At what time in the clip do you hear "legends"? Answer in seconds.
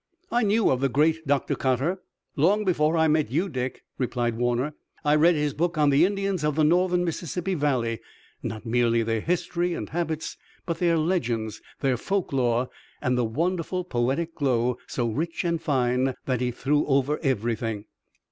10.97-11.61